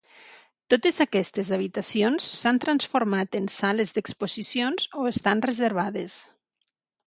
Totes 0.73 0.95
aquestes 1.03 1.51
habitacions 1.57 2.25
s'han 2.39 2.61
transformat 2.65 3.39
en 3.43 3.53
sales 3.59 3.95
d'exposicions 4.01 4.91
o 5.03 5.07
estan 5.15 5.49
reservades. 5.51 6.21